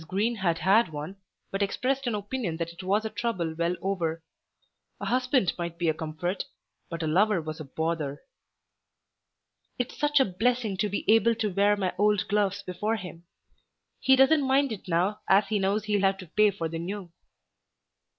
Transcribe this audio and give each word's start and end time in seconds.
Green 0.07 0.37
had 0.37 0.57
had 0.57 0.89
one, 0.89 1.17
but 1.51 1.61
expressed 1.61 2.07
an 2.07 2.15
opinion 2.15 2.57
that 2.57 2.73
it 2.73 2.81
was 2.81 3.05
a 3.05 3.09
trouble 3.11 3.53
well 3.55 3.75
over. 3.83 4.23
A 4.99 5.05
husband 5.05 5.53
might 5.59 5.77
be 5.77 5.89
a 5.89 5.93
comfort, 5.93 6.43
but 6.89 7.03
a 7.03 7.07
lover 7.07 7.39
was 7.39 7.59
a 7.59 7.63
"bother." 7.65 8.19
"It's 9.77 9.95
such 9.95 10.19
a 10.19 10.25
blessing 10.25 10.75
to 10.77 10.89
be 10.89 11.05
able 11.07 11.35
to 11.35 11.53
wear 11.53 11.75
my 11.77 11.93
old 11.99 12.27
gloves 12.27 12.63
before 12.63 12.95
him. 12.95 13.25
He 13.99 14.15
doesn't 14.15 14.43
mind 14.43 14.71
it 14.71 14.87
now 14.87 15.19
as 15.29 15.49
he 15.49 15.59
knows 15.59 15.83
he'll 15.83 16.01
have 16.01 16.17
to 16.17 16.25
pay 16.25 16.49
for 16.49 16.67
the 16.67 16.79
new." 16.79 17.11